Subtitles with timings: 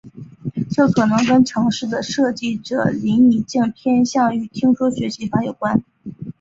[0.71, 5.83] 这可能跟程式的设计者林宜敬偏向于听说学习法有关。